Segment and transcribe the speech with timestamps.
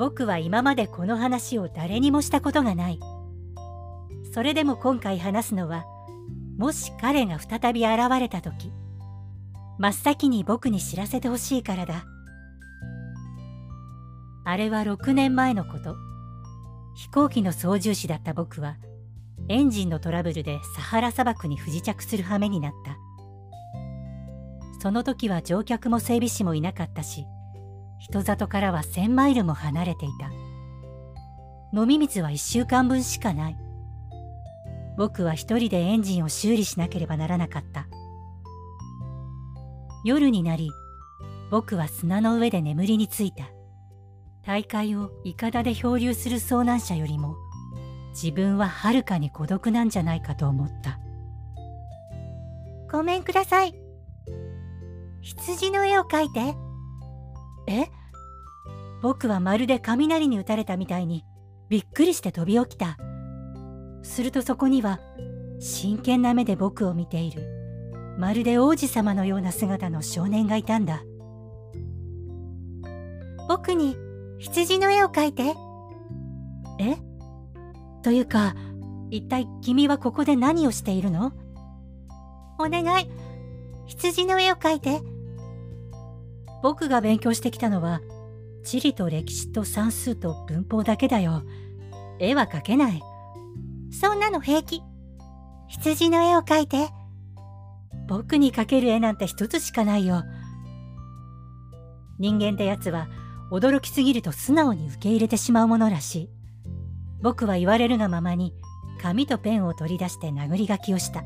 [0.00, 2.98] 僕は今までこの話を誰にもしたことがない。
[4.32, 5.84] それでも今回話すのは、
[6.56, 8.72] もし彼が再び現れた時、
[9.78, 12.06] 真っ先に僕に知らせてほしいからだ。
[14.46, 15.96] あれは6年前のこと。
[16.96, 18.78] 飛行機の操縦士だった僕は、
[19.48, 22.96] エンジンのトラブルでサハラ砂漠に不時着する羽目になった。
[24.80, 27.26] その時は乗客も整備士もいなかったし、
[28.00, 30.30] 人里からは1000マイルも離れていた。
[31.78, 33.56] 飲み水は1週間分しかない。
[34.96, 37.86] 僕は一人でエンジンを修理しなければならなかった。
[40.02, 40.70] 夜になり、
[41.50, 43.44] 僕は砂の上で眠りについた。
[44.46, 47.36] 大海をイカダで漂流する遭難者よりも、
[48.12, 50.98] 自分ははるかに孤独なんじゃないかと思った。
[52.90, 53.74] ごめんください。
[55.20, 56.69] 羊の絵を描いて。
[57.70, 57.88] え？
[59.02, 61.24] 僕はまるで雷に打たれたみたいに
[61.68, 62.98] びっくりして飛び起きた。
[64.02, 65.00] するとそこには
[65.60, 67.46] 真剣な目で僕を見ている
[68.18, 71.02] まるで王子様のような姿の少年がいたんだ。
[73.48, 73.96] 僕に
[74.38, 75.54] 羊の絵を描いて。
[76.78, 76.96] え？
[78.02, 78.54] というか、
[79.10, 81.32] 一体君はここで何をしているの？
[82.58, 83.10] お願い。
[83.86, 85.00] 羊の絵を描いて。
[86.62, 88.00] 僕が勉強してきたのは、
[88.64, 91.42] 地理と歴史と算数と文法だけだよ。
[92.18, 93.02] 絵は描けない。
[93.90, 94.82] そんなの平気。
[95.68, 96.88] 羊の絵を描いて。
[98.06, 100.24] 僕に描ける絵なんて一つしかないよ。
[102.18, 103.08] 人間ってやつは
[103.50, 106.30] 驚きすぎると素直に受け入れてしまうものらしい。
[107.22, 108.52] 僕は言われるがままに
[109.00, 111.20] 紙とペンを取り出して殴り書きをした。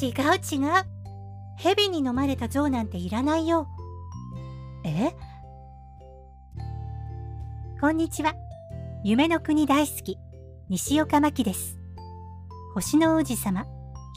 [0.00, 0.97] 違う違う。
[1.60, 3.66] 蛇に飲まれた象なんていらないよ。
[4.84, 5.10] え？
[7.80, 8.32] こんにちは。
[9.02, 10.18] 夢の国大好き、
[10.68, 11.76] 西岡真希です。
[12.74, 13.66] 星の王子様、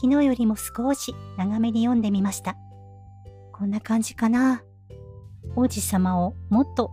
[0.00, 2.56] 昨日よりも少し長めに読んでみました。
[3.52, 4.62] こんな感じかな。
[5.56, 6.92] 王子様をもっと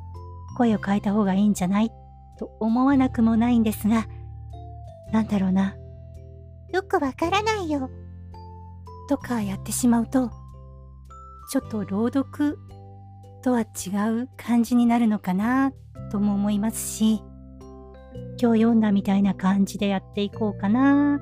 [0.58, 1.92] 声を変えた方がいいんじゃない？
[2.40, 4.08] と思わなくもないんですが、
[5.12, 5.76] なんだろうな。
[6.74, 7.92] よくわからないよ。
[9.10, 10.30] とかやってしまうと、
[11.52, 12.60] ちょっと朗読
[13.44, 13.90] とは違
[14.22, 15.72] う感じになるのかな
[16.12, 17.24] とも思いますし、
[18.40, 21.20] 今日読んだみたいな感じでやっていこうかな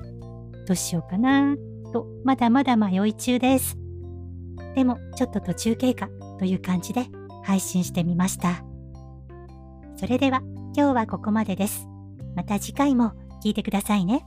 [0.68, 1.56] どうしようかな
[1.94, 3.78] とまだまだ迷い中です。
[4.76, 6.10] でもちょっと途中経過
[6.40, 7.06] という感じで
[7.44, 8.66] 配信してみました。
[9.96, 10.42] それでは
[10.76, 11.88] 今日はここまでです。
[12.36, 14.26] また次回も聞いてくださいね。